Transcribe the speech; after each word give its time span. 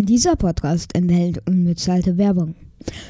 Dieser 0.00 0.34
Podcast 0.34 0.92
enthält 0.96 1.40
unbezahlte 1.48 2.18
Werbung. 2.18 2.56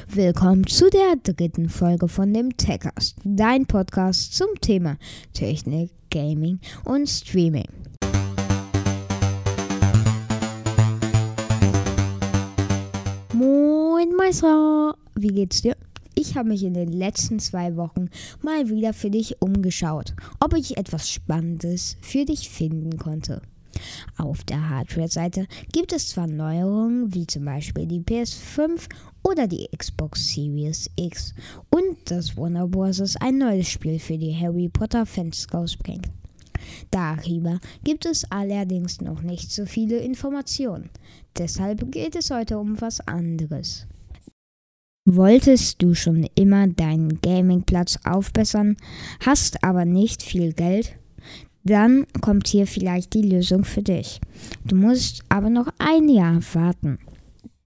Willkommen 0.07 0.67
zu 0.67 0.87
der 0.91 1.15
dritten 1.15 1.67
Folge 1.67 2.07
von 2.07 2.31
dem 2.31 2.55
Techcast, 2.55 3.17
dein 3.23 3.65
Podcast 3.65 4.35
zum 4.35 4.49
Thema 4.61 4.97
Technik, 5.33 5.89
Gaming 6.11 6.59
und 6.83 7.09
Streaming. 7.09 7.67
Moin 13.33 14.15
Meister, 14.15 14.95
wie 15.15 15.29
geht's 15.29 15.63
dir? 15.63 15.75
Ich 16.13 16.37
habe 16.37 16.49
mich 16.49 16.63
in 16.63 16.75
den 16.75 16.93
letzten 16.93 17.39
zwei 17.39 17.75
Wochen 17.77 18.09
mal 18.43 18.69
wieder 18.69 18.93
für 18.93 19.09
dich 19.09 19.41
umgeschaut, 19.41 20.13
ob 20.39 20.53
ich 20.53 20.77
etwas 20.77 21.09
Spannendes 21.09 21.97
für 22.01 22.25
dich 22.25 22.47
finden 22.47 22.99
konnte. 22.99 23.41
Auf 24.17 24.43
der 24.43 24.69
Hardware-Seite 24.69 25.47
gibt 25.71 25.93
es 25.93 26.09
zwar 26.09 26.27
Neuerungen, 26.27 27.13
wie 27.13 27.27
zum 27.27 27.45
Beispiel 27.45 27.85
die 27.85 28.01
PS5 28.01 28.87
oder 29.23 29.47
die 29.47 29.67
Xbox 29.75 30.33
Series 30.33 30.89
X 30.95 31.33
und 31.69 31.97
dass 32.05 32.37
Warner 32.37 32.67
Bros. 32.67 33.15
ein 33.17 33.37
neues 33.37 33.69
Spiel 33.69 33.99
für 33.99 34.17
die 34.17 34.35
Harry 34.35 34.69
Potter-Fans 34.69 35.47
rausbringt. 35.53 36.09
Darüber 36.91 37.59
gibt 37.83 38.05
es 38.05 38.29
allerdings 38.31 39.01
noch 39.01 39.21
nicht 39.21 39.51
so 39.51 39.65
viele 39.65 39.97
Informationen. 39.97 40.89
Deshalb 41.37 41.91
geht 41.91 42.15
es 42.15 42.31
heute 42.31 42.57
um 42.57 42.79
was 42.81 43.05
anderes. 43.07 43.87
Wolltest 45.07 45.83
du 45.83 45.93
schon 45.93 46.27
immer 46.33 46.67
deinen 46.67 47.21
Gamingplatz 47.21 47.99
aufbessern, 48.05 48.75
hast 49.23 49.63
aber 49.63 49.85
nicht 49.85 50.23
viel 50.23 50.53
Geld? 50.53 50.97
Dann 51.65 52.05
kommt 52.21 52.47
hier 52.47 52.67
vielleicht 52.67 53.15
die 53.15 53.23
Lösung 53.23 53.65
für 53.65 53.81
dich. 53.81 54.21
Du 54.65 54.75
musst 54.75 55.23
aber 55.29 55.49
noch 55.49 55.67
ein 55.79 56.07
Jahr 56.09 56.39
warten. 56.53 56.99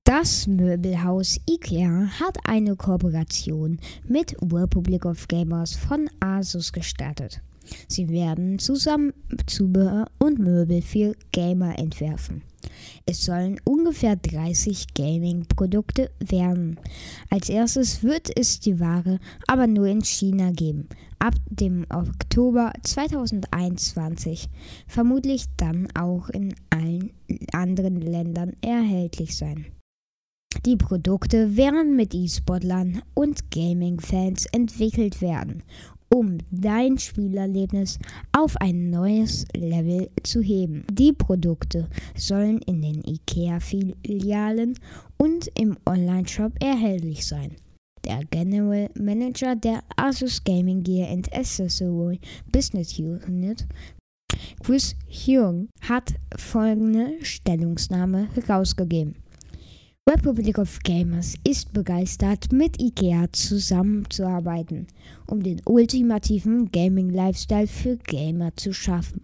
Das 0.10 0.48
Möbelhaus 0.48 1.40
IKEA 1.48 2.08
hat 2.20 2.40
eine 2.46 2.76
Kooperation 2.76 3.80
mit 4.08 4.36
Republic 4.42 5.06
of 5.06 5.28
Gamers 5.28 5.76
von 5.76 6.10
Asus 6.20 6.74
gestartet. 6.74 7.42
Sie 7.88 8.10
werden 8.10 8.58
zusammen 8.58 9.14
Zubehör 9.46 10.08
und 10.18 10.40
Möbel 10.40 10.82
für 10.82 11.14
Gamer 11.32 11.78
entwerfen. 11.78 12.42
Es 13.06 13.24
sollen 13.24 13.60
ungefähr 13.64 14.16
30 14.16 14.94
Gaming-Produkte 14.96 16.10
werden. 16.20 16.80
Als 17.30 17.50
erstes 17.50 18.04
wird 18.04 18.36
es 18.36 18.60
die 18.60 18.80
Ware 18.80 19.20
aber 19.48 19.68
nur 19.68 19.86
in 19.86 20.04
China 20.04 20.52
geben. 20.52 20.90
Ab 21.20 21.36
dem 21.50 21.86
Oktober 21.90 22.74
2021 22.82 24.50
vermutlich 24.88 25.46
dann 25.56 25.88
auch 25.94 26.30
in 26.30 26.56
allen 26.72 27.12
anderen 27.54 28.02
Ländern 28.02 28.54
erhältlich 28.62 29.38
sein. 29.38 29.68
Die 30.66 30.76
Produkte 30.76 31.56
werden 31.56 31.96
mit 31.96 32.14
E-Sportlern 32.14 33.02
und 33.14 33.52
Gaming-Fans 33.52 34.46
entwickelt 34.48 35.22
werden 35.22 35.64
um 36.10 36.40
dein 36.52 36.98
Spielerlebnis 36.98 38.00
auf 38.32 38.58
ein 38.58 38.90
neues 38.90 39.46
Level 39.56 40.10
zu 40.24 40.42
heben. 40.42 40.86
Die 40.92 41.14
Produkte 41.14 41.88
sollen 42.16 42.60
in 42.66 42.82
den 42.82 43.04
IKEA-Filialen 43.06 44.74
und 45.18 45.52
im 45.56 45.78
Online-Shop 45.86 46.54
erhältlich 46.62 47.26
sein. 47.26 47.56
Der 48.06 48.22
General 48.32 48.90
Manager 49.00 49.56
der 49.56 49.84
Asus 49.98 50.44
Gaming 50.44 50.84
Gear 50.84 51.10
and 51.10 51.32
Accessory 51.34 52.20
Business 52.52 52.98
Unit, 52.98 53.68
Chris 54.64 54.96
Hyung, 55.08 55.68
hat 55.82 56.14
folgende 56.38 57.24
Stellungnahme 57.24 58.30
herausgegeben. 58.34 59.16
Republic 60.10 60.58
of 60.58 60.80
Gamers 60.84 61.36
ist 61.44 61.72
begeistert, 61.72 62.52
mit 62.52 62.82
IKEA 62.82 63.32
zusammenzuarbeiten, 63.32 64.88
um 65.28 65.44
den 65.44 65.62
ultimativen 65.66 66.72
Gaming-Lifestyle 66.72 67.68
für 67.68 67.96
Gamer 67.96 68.56
zu 68.56 68.74
schaffen. 68.74 69.22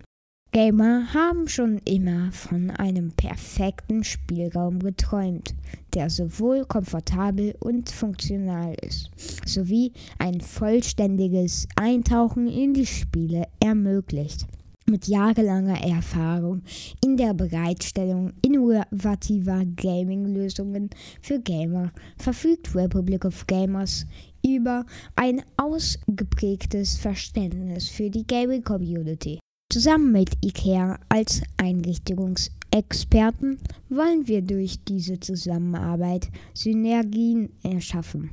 Gamer 0.51 1.11
haben 1.11 1.47
schon 1.47 1.79
immer 1.85 2.31
von 2.31 2.69
einem 2.69 3.11
perfekten 3.11 4.03
Spielraum 4.03 4.77
geträumt, 4.77 5.55
der 5.95 6.11
sowohl 6.11 6.65
komfortabel 6.65 7.55
und 7.59 7.89
funktional 7.89 8.75
ist, 8.81 9.09
sowie 9.45 9.91
ein 10.19 10.39
vollständiges 10.39 11.67
Eintauchen 11.75 12.47
in 12.47 12.75
die 12.75 12.85
Spiele 12.85 13.47
ermöglicht 13.59 14.45
mit 14.87 15.07
jahrelanger 15.07 15.81
Erfahrung 15.81 16.61
in 17.03 17.17
der 17.17 17.33
Bereitstellung 17.33 18.33
innovativer 18.43 19.65
Gaming-Lösungen 19.75 20.91
für 21.21 21.39
Gamer 21.39 21.91
verfügt 22.17 22.75
Republic 22.75 23.25
of 23.25 23.47
Gamers 23.47 24.05
über 24.45 24.85
ein 25.15 25.41
ausgeprägtes 25.57 26.97
Verständnis 26.97 27.89
für 27.89 28.11
die 28.11 28.27
Gaming-Community. 28.27 29.39
Zusammen 29.71 30.11
mit 30.11 30.37
IKEA 30.45 30.99
als 31.09 31.41
Einrichtungsexperten 31.57 33.57
wollen 33.89 34.27
wir 34.27 34.43
durch 34.43 34.83
diese 34.83 35.19
Zusammenarbeit 35.19 36.29
Synergien 36.53 37.49
erschaffen, 37.63 38.29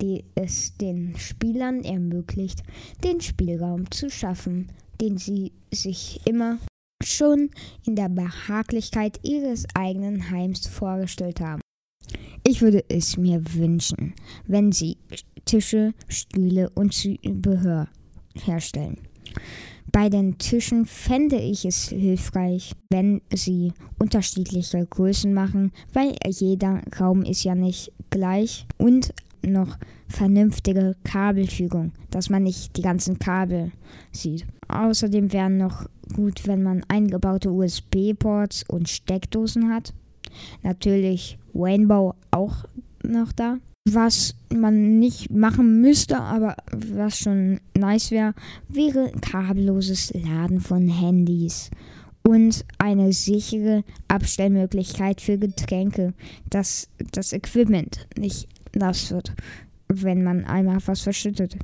die 0.00 0.22
es 0.36 0.76
den 0.76 1.18
Spielern 1.18 1.82
ermöglicht, 1.82 2.62
den 3.02 3.20
Spielraum 3.20 3.90
zu 3.90 4.08
schaffen, 4.08 4.68
den 5.00 5.18
sie 5.18 5.52
sich 5.72 6.20
immer 6.24 6.58
schon 7.02 7.50
in 7.84 7.96
der 7.96 8.08
Behaglichkeit 8.08 9.20
ihres 9.22 9.66
eigenen 9.74 10.30
Heims 10.30 10.66
vorgestellt 10.66 11.40
haben. 11.40 11.60
Ich 12.42 12.62
würde 12.62 12.84
es 12.88 13.16
mir 13.16 13.42
wünschen, 13.54 14.14
wenn 14.46 14.72
sie 14.72 14.96
Tische, 15.44 15.94
Stühle 16.08 16.70
und 16.70 16.94
Zubehör 16.94 17.88
herstellen. 18.34 18.98
Bei 19.92 20.08
den 20.08 20.38
Tischen 20.38 20.84
fände 20.84 21.36
ich 21.36 21.64
es 21.64 21.88
hilfreich, 21.88 22.72
wenn 22.90 23.22
sie 23.32 23.72
unterschiedliche 23.98 24.84
Größen 24.84 25.32
machen, 25.32 25.72
weil 25.92 26.14
jeder 26.28 26.82
Raum 27.00 27.22
ist 27.22 27.44
ja 27.44 27.54
nicht 27.54 27.92
gleich 28.10 28.66
und 28.78 29.14
noch 29.46 29.78
vernünftige 30.08 30.96
Kabelfügung, 31.04 31.92
dass 32.10 32.30
man 32.30 32.42
nicht 32.42 32.76
die 32.76 32.82
ganzen 32.82 33.18
Kabel 33.18 33.72
sieht. 34.12 34.46
Außerdem 34.68 35.32
wären 35.32 35.56
noch 35.58 35.86
gut, 36.14 36.46
wenn 36.46 36.62
man 36.62 36.84
eingebaute 36.88 37.50
USB-Ports 37.50 38.64
und 38.68 38.88
Steckdosen 38.88 39.72
hat. 39.72 39.92
Natürlich 40.62 41.38
Rainbow 41.54 42.14
auch 42.30 42.64
noch 43.02 43.32
da. 43.32 43.58
Was 43.88 44.34
man 44.52 44.98
nicht 44.98 45.30
machen 45.30 45.80
müsste, 45.80 46.18
aber 46.18 46.56
was 46.72 47.18
schon 47.18 47.60
nice 47.76 48.10
wäre, 48.10 48.34
wäre 48.68 49.12
kabelloses 49.20 50.12
Laden 50.12 50.60
von 50.60 50.88
Handys 50.88 51.70
und 52.26 52.64
eine 52.78 53.12
sichere 53.12 53.84
Abstellmöglichkeit 54.08 55.20
für 55.20 55.38
Getränke, 55.38 56.14
dass 56.50 56.88
das 57.12 57.32
Equipment 57.32 58.08
nicht 58.18 58.48
nass 58.76 59.10
wird, 59.10 59.32
wenn 59.88 60.22
man 60.22 60.44
einmal 60.44 60.78
was 60.86 61.02
verschüttet. 61.02 61.56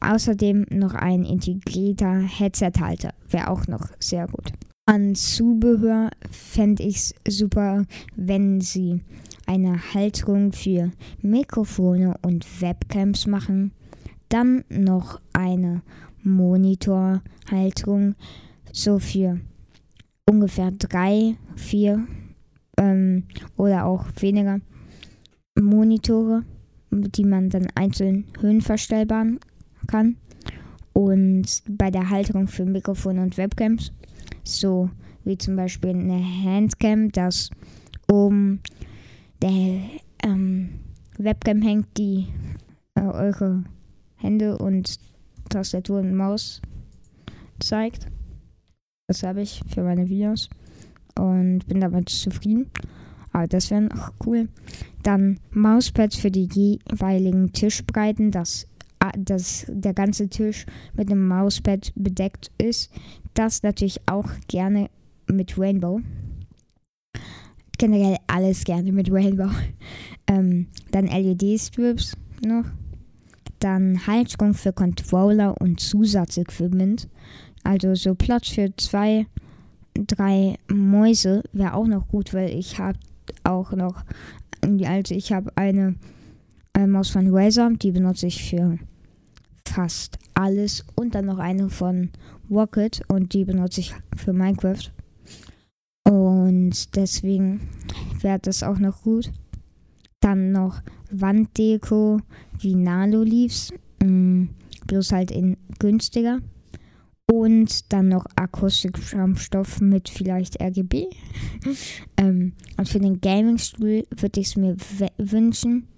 Außerdem 0.00 0.66
noch 0.70 0.94
ein 0.94 1.24
integrierter 1.24 2.18
Headset-Halter 2.18 3.14
wäre 3.30 3.48
auch 3.48 3.66
noch 3.66 3.88
sehr 3.98 4.26
gut. 4.26 4.52
An 4.86 5.14
Zubehör 5.14 6.10
fände 6.30 6.82
ich 6.82 6.96
es 6.96 7.14
super, 7.26 7.86
wenn 8.16 8.60
sie 8.60 9.00
eine 9.46 9.94
Halterung 9.94 10.52
für 10.52 10.90
Mikrofone 11.22 12.16
und 12.22 12.60
Webcams 12.60 13.26
machen. 13.26 13.72
Dann 14.28 14.64
noch 14.68 15.20
eine 15.32 15.80
Monitorhalterung, 16.22 18.14
so 18.72 18.98
für 18.98 19.40
ungefähr 20.26 20.70
drei, 20.72 21.36
vier 21.56 22.06
ähm, 22.76 23.24
oder 23.56 23.86
auch 23.86 24.06
weniger 24.20 24.60
Monitore, 25.60 26.44
die 26.90 27.24
man 27.24 27.50
dann 27.50 27.66
einzeln 27.74 28.24
höhenverstellbar 28.40 29.26
kann. 29.86 30.16
Und 30.92 31.62
bei 31.68 31.90
der 31.90 32.10
Halterung 32.10 32.46
für 32.46 32.64
Mikrofone 32.64 33.22
und 33.22 33.36
Webcams, 33.36 33.92
so 34.44 34.90
wie 35.24 35.38
zum 35.38 35.56
Beispiel 35.56 35.90
eine 35.90 36.22
Handcam, 36.22 37.10
das 37.10 37.50
um 38.10 38.60
der 39.42 39.80
ähm, 40.22 40.80
Webcam 41.18 41.62
hängt, 41.62 41.96
die 41.96 42.28
äh, 42.94 43.02
eure 43.02 43.64
Hände 44.16 44.58
und 44.58 44.98
Tastatur 45.48 46.00
und 46.00 46.14
Maus 46.16 46.62
zeigt. 47.60 48.08
Das 49.08 49.22
habe 49.22 49.42
ich 49.42 49.60
für 49.68 49.82
meine 49.82 50.08
Videos 50.08 50.48
und 51.18 51.66
bin 51.66 51.80
damit 51.80 52.08
zufrieden. 52.08 52.70
Aber 53.34 53.48
das 53.48 53.70
wäre 53.70 53.88
auch 53.92 54.12
cool. 54.24 54.48
Dann 55.02 55.40
Mauspads 55.50 56.16
für 56.16 56.30
die 56.30 56.48
jeweiligen 56.50 57.52
Tischbreiten, 57.52 58.30
dass, 58.30 58.68
dass 59.18 59.66
der 59.68 59.92
ganze 59.92 60.28
Tisch 60.28 60.64
mit 60.94 61.10
einem 61.10 61.26
Mauspad 61.26 61.92
bedeckt 61.96 62.52
ist. 62.58 62.90
Das 63.34 63.64
natürlich 63.64 64.00
auch 64.06 64.30
gerne 64.46 64.88
mit 65.26 65.58
Rainbow. 65.58 66.00
generell 67.76 68.18
alles 68.28 68.62
gerne 68.64 68.92
mit 68.92 69.12
Rainbow. 69.12 69.50
Ähm, 70.26 70.68
dann 70.90 71.06
LED-Strips 71.06 72.16
noch. 72.42 72.64
Dann 73.58 74.06
Halterung 74.06 74.54
für 74.54 74.72
Controller 74.72 75.54
und 75.60 75.80
Zusatzequipment. 75.80 77.10
Also 77.62 77.94
so 77.94 78.14
Platz 78.14 78.48
für 78.48 78.74
zwei, 78.78 79.26
drei 79.92 80.56
Mäuse 80.68 81.42
wäre 81.52 81.74
auch 81.74 81.86
noch 81.86 82.08
gut, 82.08 82.32
weil 82.32 82.48
ich 82.48 82.78
habe 82.78 82.98
auch 83.42 83.72
noch, 83.72 84.04
also 84.62 85.14
ich 85.14 85.32
habe 85.32 85.52
eine, 85.56 85.96
eine 86.72 86.86
Maus 86.86 87.10
von 87.10 87.34
Razer, 87.34 87.70
die 87.70 87.92
benutze 87.92 88.26
ich 88.26 88.48
für 88.48 88.78
fast 89.66 90.18
alles 90.34 90.84
und 90.94 91.14
dann 91.14 91.26
noch 91.26 91.38
eine 91.38 91.68
von 91.68 92.10
Rocket 92.50 93.02
und 93.08 93.32
die 93.32 93.44
benutze 93.44 93.80
ich 93.80 93.94
für 94.16 94.32
Minecraft. 94.32 94.92
Und 96.08 96.94
deswegen 96.96 97.68
wäre 98.20 98.38
das 98.38 98.62
auch 98.62 98.78
noch 98.78 99.02
gut. 99.02 99.32
Dann 100.20 100.52
noch 100.52 100.82
Wanddeko 101.10 102.20
wie 102.58 102.74
Nano 102.74 103.22
Leaves, 103.22 103.72
mh, 104.02 104.48
bloß 104.86 105.12
halt 105.12 105.30
in 105.30 105.56
günstiger. 105.78 106.40
Und 107.34 107.92
dann 107.92 108.10
noch 108.10 108.26
Akustik-Schaumstoff 108.36 109.80
mit 109.80 110.08
vielleicht 110.08 110.60
RGB. 110.60 111.06
ähm, 112.16 112.52
und 112.76 112.88
für 112.88 113.00
den 113.00 113.20
Gaming-Stuhl 113.20 114.04
würde 114.16 114.40
ich 114.40 114.46
es 114.46 114.56
mir 114.56 114.76
wünschen, 115.18 115.88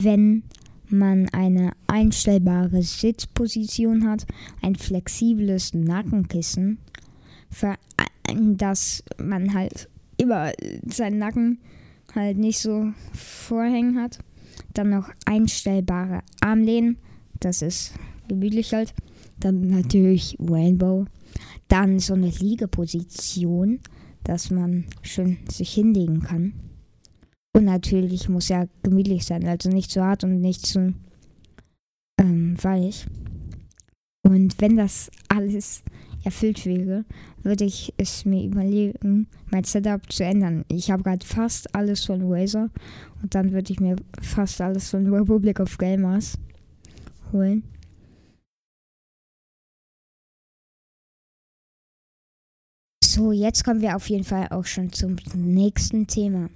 wenn 0.00 0.42
man 0.88 1.28
eine 1.28 1.72
einstellbare 1.86 2.82
Sitzposition 2.82 4.08
hat, 4.08 4.26
ein 4.60 4.74
flexibles 4.74 5.72
Nackenkissen, 5.72 6.78
für 7.48 7.76
dass 8.34 9.04
man 9.18 9.54
halt 9.54 9.88
immer 10.16 10.50
seinen 10.86 11.18
Nacken 11.18 11.58
halt 12.12 12.38
nicht 12.38 12.58
so 12.58 12.92
vorhängen 13.14 14.00
hat. 14.00 14.18
Dann 14.74 14.90
noch 14.90 15.10
einstellbare 15.26 16.22
Armlehnen, 16.40 16.96
das 17.38 17.62
ist 17.62 17.92
gemütlich 18.26 18.74
halt. 18.74 18.94
Dann 19.40 19.68
natürlich 19.68 20.36
Rainbow. 20.40 21.06
Dann 21.68 21.98
so 21.98 22.14
eine 22.14 22.28
Liegeposition, 22.28 23.80
dass 24.24 24.50
man 24.50 24.84
schön 25.02 25.38
sich 25.50 25.72
hinlegen 25.72 26.20
kann. 26.20 26.54
Und 27.54 27.64
natürlich 27.64 28.28
muss 28.28 28.48
ja 28.48 28.66
gemütlich 28.82 29.24
sein, 29.24 29.46
also 29.46 29.68
nicht 29.68 29.90
zu 29.90 30.02
hart 30.02 30.24
und 30.24 30.40
nicht 30.40 30.64
zu 30.64 30.94
ähm, 32.18 32.56
weich. 32.62 33.06
Und 34.22 34.60
wenn 34.60 34.76
das 34.76 35.10
alles 35.28 35.82
erfüllt 36.24 36.64
wäre, 36.64 37.04
würde 37.42 37.64
ich 37.64 37.92
es 37.96 38.24
mir 38.24 38.44
überlegen, 38.44 39.26
mein 39.50 39.64
Setup 39.64 40.10
zu 40.10 40.24
ändern. 40.24 40.64
Ich 40.68 40.90
habe 40.90 41.02
gerade 41.02 41.26
fast 41.26 41.74
alles 41.74 42.04
von 42.04 42.22
Razer 42.32 42.70
und 43.22 43.34
dann 43.34 43.52
würde 43.52 43.72
ich 43.72 43.80
mir 43.80 43.96
fast 44.20 44.60
alles 44.60 44.90
von 44.90 45.12
Republic 45.12 45.60
of 45.60 45.76
Gamers 45.78 46.38
holen. 47.32 47.64
So, 53.14 53.30
jetzt 53.30 53.62
kommen 53.62 53.82
wir 53.82 53.94
auf 53.94 54.08
jeden 54.08 54.24
Fall 54.24 54.48
auch 54.48 54.64
schon 54.64 54.90
zum 54.90 55.16
nächsten 55.34 56.06
Thema. 56.06 56.48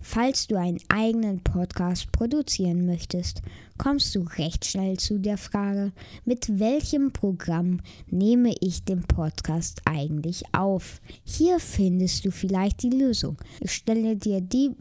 Falls 0.00 0.48
du 0.48 0.58
einen 0.58 0.80
eigenen 0.88 1.38
Podcast 1.44 2.10
produzieren 2.10 2.86
möchtest, 2.86 3.40
kommst 3.78 4.12
du 4.16 4.26
recht 4.36 4.64
schnell 4.64 4.96
zu 4.96 5.20
der 5.20 5.38
Frage, 5.38 5.92
mit 6.24 6.58
welchem 6.58 7.12
Programm 7.12 7.78
nehme 8.10 8.52
ich 8.58 8.82
den 8.82 9.04
Podcast 9.04 9.80
eigentlich 9.84 10.42
auf? 10.50 11.00
Hier 11.22 11.60
findest 11.60 12.24
du 12.24 12.32
vielleicht 12.32 12.82
die 12.82 12.90
Lösung. 12.90 13.36
Ich 13.60 13.70
stelle 13.70 14.16
dir 14.16 14.40
die 14.40 14.72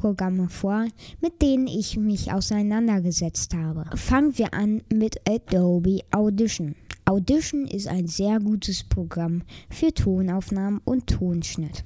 Programme 0.00 0.48
vor, 0.48 0.86
mit 1.20 1.42
denen 1.42 1.66
ich 1.66 1.96
mich 1.96 2.30
auseinandergesetzt 2.30 3.52
habe. 3.52 3.84
Fangen 3.96 4.38
wir 4.38 4.54
an 4.54 4.82
mit 4.92 5.28
Adobe 5.28 6.02
Audition. 6.12 6.76
Audition 7.08 7.66
ist 7.66 7.88
ein 7.88 8.06
sehr 8.06 8.38
gutes 8.38 8.84
Programm 8.84 9.40
für 9.70 9.94
Tonaufnahmen 9.94 10.82
und 10.84 11.06
Tonschnitt. 11.06 11.82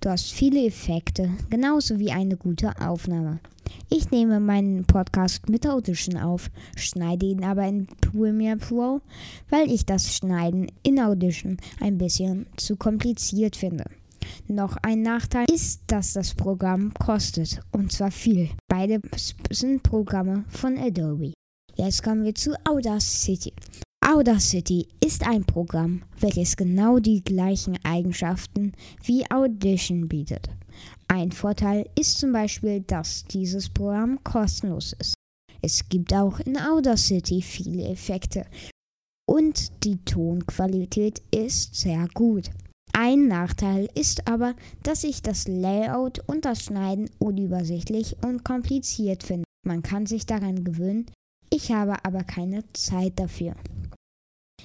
Du 0.00 0.08
hast 0.08 0.32
viele 0.32 0.64
Effekte, 0.64 1.28
genauso 1.50 1.98
wie 1.98 2.10
eine 2.10 2.38
gute 2.38 2.72
Aufnahme. 2.80 3.40
Ich 3.90 4.10
nehme 4.10 4.40
meinen 4.40 4.86
Podcast 4.86 5.50
mit 5.50 5.66
Audition 5.66 6.16
auf, 6.16 6.50
schneide 6.76 7.26
ihn 7.26 7.44
aber 7.44 7.66
in 7.66 7.86
Premiere 8.00 8.56
Pro, 8.56 9.02
weil 9.50 9.70
ich 9.70 9.84
das 9.84 10.16
Schneiden 10.16 10.72
in 10.82 10.98
Audition 10.98 11.58
ein 11.80 11.98
bisschen 11.98 12.46
zu 12.56 12.76
kompliziert 12.76 13.56
finde. 13.56 13.84
Noch 14.48 14.78
ein 14.78 15.02
Nachteil 15.02 15.44
ist, 15.52 15.82
dass 15.88 16.14
das 16.14 16.32
Programm 16.32 16.94
kostet, 16.94 17.60
und 17.72 17.92
zwar 17.92 18.10
viel. 18.10 18.48
Beide 18.66 19.02
sind 19.50 19.82
Programme 19.82 20.46
von 20.48 20.78
Adobe. 20.78 21.34
Jetzt 21.76 22.02
kommen 22.02 22.24
wir 22.24 22.34
zu 22.34 22.54
Audacity. 22.64 23.52
Audacity 24.06 24.86
ist 25.02 25.26
ein 25.26 25.44
Programm, 25.46 26.02
welches 26.20 26.56
genau 26.56 26.98
die 26.98 27.24
gleichen 27.24 27.78
Eigenschaften 27.84 28.72
wie 29.02 29.24
Audition 29.30 30.08
bietet. 30.08 30.50
Ein 31.08 31.32
Vorteil 31.32 31.88
ist 31.98 32.18
zum 32.18 32.32
Beispiel, 32.32 32.82
dass 32.82 33.24
dieses 33.24 33.70
Programm 33.70 34.22
kostenlos 34.22 34.94
ist. 34.98 35.14
Es 35.62 35.88
gibt 35.88 36.12
auch 36.12 36.38
in 36.40 36.58
Audacity 36.58 37.40
viele 37.40 37.88
Effekte 37.88 38.44
und 39.26 39.72
die 39.84 39.96
Tonqualität 40.04 41.22
ist 41.34 41.74
sehr 41.74 42.06
gut. 42.12 42.50
Ein 42.92 43.26
Nachteil 43.26 43.88
ist 43.94 44.28
aber, 44.28 44.54
dass 44.82 45.02
ich 45.04 45.22
das 45.22 45.48
Layout 45.48 46.20
und 46.28 46.44
das 46.44 46.64
Schneiden 46.64 47.08
unübersichtlich 47.18 48.16
und 48.22 48.44
kompliziert 48.44 49.22
finde. 49.22 49.44
Man 49.66 49.82
kann 49.82 50.04
sich 50.04 50.26
daran 50.26 50.62
gewöhnen, 50.62 51.06
ich 51.50 51.72
habe 51.72 52.04
aber 52.04 52.22
keine 52.22 52.64
Zeit 52.74 53.18
dafür. 53.18 53.54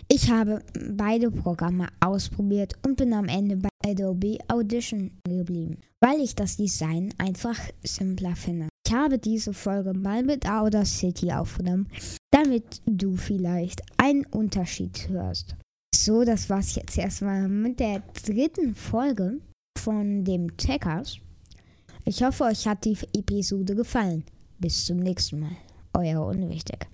Ich 0.08 0.30
habe 0.30 0.64
beide 0.92 1.30
Programme 1.32 1.88
ausprobiert 2.00 2.74
und 2.86 2.98
bin 2.98 3.14
am 3.14 3.28
Ende 3.28 3.58
bei 3.58 3.70
Adobe 3.86 4.38
Audition 4.48 5.12
geblieben, 5.24 5.78
weil 6.00 6.22
ich 6.22 6.36
das 6.36 6.58
Design 6.58 7.14
einfach 7.18 7.60
simpler 7.84 8.36
finde. 8.36 8.70
Ich 8.86 8.94
habe 8.94 9.20
diese 9.20 9.54
Folge 9.54 9.94
mal 9.94 10.24
mit 10.24 10.50
Audacity 10.50 11.32
aufgenommen, 11.32 11.88
damit 12.32 12.82
du 12.86 13.16
vielleicht 13.16 13.82
einen 13.98 14.26
Unterschied 14.26 15.10
hörst. 15.10 15.56
So, 15.94 16.24
das 16.24 16.50
war's 16.50 16.76
jetzt 16.76 16.98
erstmal 16.98 17.48
mit 17.48 17.80
der 17.80 18.02
dritten 18.26 18.74
Folge 18.74 19.40
von 19.78 20.24
dem 20.24 20.56
Checkers. 20.58 21.20
Ich 22.06 22.24
hoffe, 22.24 22.46
euch 22.46 22.68
hat 22.68 22.86
die 22.86 22.98
Episode 23.14 23.76
gefallen. 23.76 24.24
Bis 24.60 24.86
zum 24.86 24.98
nächsten 24.98 25.40
Mal. 25.40 25.56
Euer 25.94 26.26
Unwichtig. 26.26 26.88